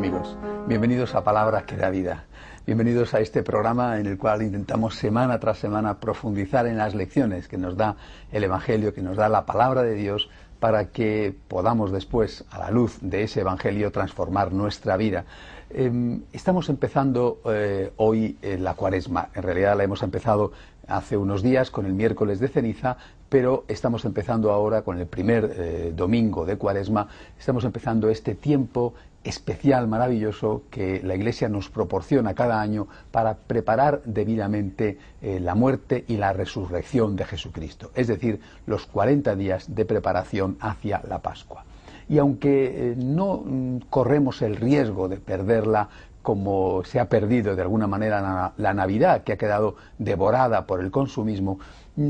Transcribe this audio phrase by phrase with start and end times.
[0.00, 0.34] Amigos,
[0.66, 2.24] bienvenidos a Palabras que da vida.
[2.66, 7.48] Bienvenidos a este programa en el cual intentamos semana tras semana profundizar en las lecciones
[7.48, 7.96] que nos da
[8.32, 12.70] el Evangelio, que nos da la palabra de Dios para que podamos después, a la
[12.70, 15.26] luz de ese Evangelio, transformar nuestra vida.
[15.68, 19.28] Em, estamos empezando eh, hoy la cuaresma.
[19.34, 20.52] En realidad la hemos empezado
[20.90, 22.96] hace unos días con el miércoles de ceniza,
[23.28, 27.08] pero estamos empezando ahora con el primer eh, domingo de cuaresma.
[27.38, 34.02] Estamos empezando este tiempo especial, maravilloso, que la Iglesia nos proporciona cada año para preparar
[34.04, 39.84] debidamente eh, la muerte y la resurrección de Jesucristo, es decir, los 40 días de
[39.84, 41.64] preparación hacia la Pascua.
[42.08, 45.88] Y aunque eh, no mm, corremos el riesgo de perderla
[46.22, 50.90] como se ha perdido de alguna manera la Navidad, que ha quedado devorada por el
[50.90, 51.58] consumismo,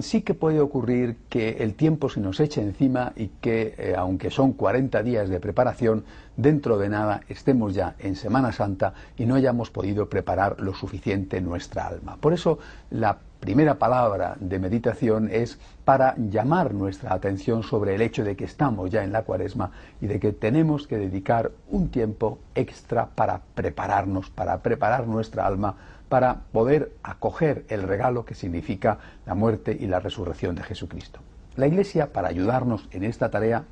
[0.01, 4.31] sí que puede ocurrir que el tiempo se nos eche encima y que, eh, aunque
[4.31, 6.05] son 40 días de preparación,
[6.41, 11.41] dentro de nada estemos ya en Semana Santa y no hayamos podido preparar lo suficiente
[11.41, 12.17] nuestra alma.
[12.17, 12.59] Por eso
[12.91, 18.45] la primera palabra de meditación es para llamar nuestra atención sobre el hecho de que
[18.45, 23.41] estamos ya en la cuaresma y de que tenemos que dedicar un tiempo extra para
[23.55, 25.77] prepararnos, para preparar nuestra alma
[26.09, 31.21] para poder acoger el regalo que significa la muerte y la resurrección de Jesucristo.
[31.55, 33.65] La Iglesia, para ayudarnos en esta tarea,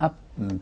[0.00, 0.12] ha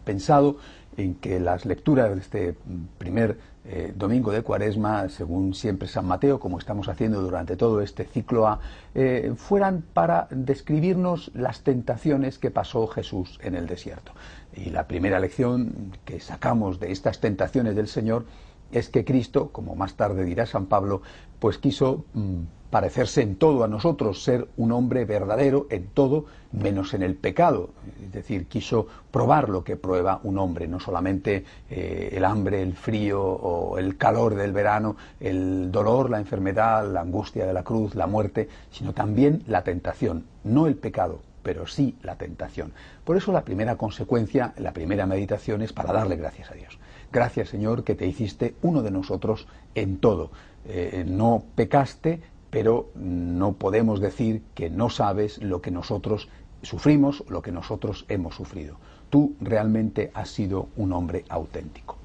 [0.05, 0.57] pensado
[0.97, 2.57] en que las lecturas de este
[2.99, 8.05] primer eh, domingo de Cuaresma, según siempre San Mateo, como estamos haciendo durante todo este
[8.05, 8.61] ciclo A,
[8.95, 14.13] eh, fueran para describirnos las tentaciones que pasó Jesús en el desierto.
[14.55, 18.25] Y la primera lección que sacamos de estas tentaciones del Señor
[18.73, 21.03] es que Cristo, como más tarde dirá San Pablo,
[21.39, 26.95] pues quiso mm, parecerse en todo a nosotros, ser un hombre verdadero en todo, menos
[26.95, 27.71] en el pecado.
[28.05, 32.75] Es decir, quiso probar lo que prueba un hombre, no solamente eh, el hambre, el
[32.75, 37.95] frío o el calor del verano, el dolor, la enfermedad, la angustia de la cruz,
[37.95, 42.73] la muerte, sino también la tentación, no el pecado, pero sí la tentación.
[43.05, 46.81] Por eso la primera consecuencia, la primera meditación es para darle gracias a Dios.
[47.13, 49.47] Gracias Señor que te hiciste uno de nosotros
[49.77, 50.33] en todo.
[50.65, 52.21] Eh, no pecaste,
[52.51, 56.29] pero no podemos decir que no sabes lo que nosotros
[56.63, 58.79] sufrimos, lo que nosotros hemos sufrido.
[59.09, 61.97] Tú realmente has sido un hombre auténtico.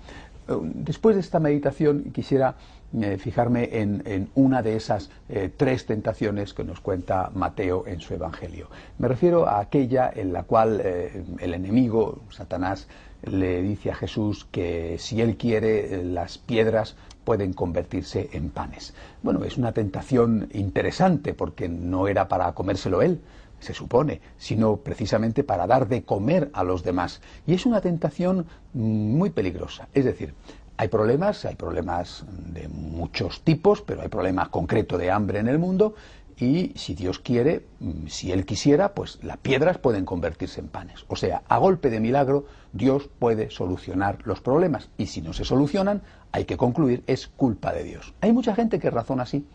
[0.47, 2.55] Eh, después de esta meditación quisiera
[2.99, 5.09] eh, fijarme en, una de esas
[5.55, 8.67] tres tentaciones que nos cuenta Mateo en su Evangelio.
[8.97, 12.87] Me refiero a aquella en la cual el enemigo, Satanás,
[13.23, 18.93] le dice a Jesús que si él quiere las piedras pueden convertirse en panes.
[19.21, 23.21] Bueno, es una tentación interesante porque no era para comérselo él,
[23.61, 27.21] se supone, sino precisamente para dar de comer a los demás.
[27.47, 29.87] Y es una tentación muy peligrosa.
[29.93, 30.33] Es decir,
[30.77, 35.59] hay problemas, hay problemas de muchos tipos, pero hay problemas concretos de hambre en el
[35.59, 35.93] mundo
[36.41, 41.05] y si Dios quiere, mm, si Él quisiera, pues las piedras pueden convertirse en panes.
[41.07, 45.45] O sea, a golpe de milagro, Dios puede solucionar los problemas y si no se
[45.45, 46.01] solucionan,
[46.31, 48.15] hay que concluir, es culpa de Dios.
[48.21, 49.45] Hay mucha gente que razona así.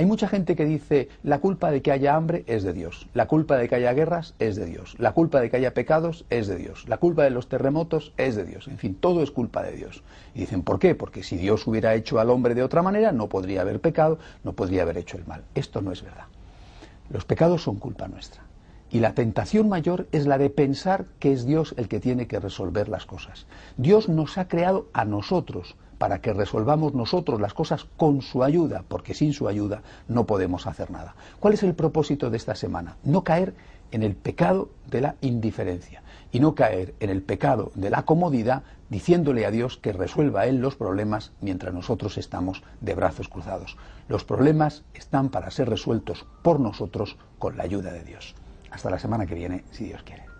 [0.00, 3.28] Hay mucha gente que dice la culpa de que haya hambre es de Dios, la
[3.28, 6.46] culpa de que haya guerras es de Dios, la culpa de que haya pecados es
[6.46, 9.62] de Dios, la culpa de los terremotos es de Dios, en fin, todo es culpa
[9.62, 10.02] de Dios.
[10.34, 10.94] Y dicen, ¿por qué?
[10.94, 14.54] Porque si Dios hubiera hecho al hombre de otra manera, no podría haber pecado, no
[14.54, 15.44] podría haber hecho el mal.
[15.54, 16.24] Esto no es verdad.
[17.10, 18.40] Los pecados son culpa nuestra.
[18.90, 22.40] Y la tentación mayor es la de pensar que es Dios el que tiene que
[22.40, 23.44] resolver las cosas.
[23.76, 28.84] Dios nos ha creado a nosotros para que resolvamos nosotros las cosas con su ayuda,
[28.88, 31.14] porque sin su ayuda no podemos hacer nada.
[31.40, 32.96] ¿Cuál es el propósito de esta semana?
[33.04, 33.52] No caer
[33.90, 36.02] en el pecado de la indiferencia
[36.32, 40.56] y no caer en el pecado de la comodidad diciéndole a Dios que resuelva Él
[40.62, 43.76] los problemas mientras nosotros estamos de brazos cruzados.
[44.08, 48.34] Los problemas están para ser resueltos por nosotros con la ayuda de Dios.
[48.70, 50.39] Hasta la semana que viene, si Dios quiere.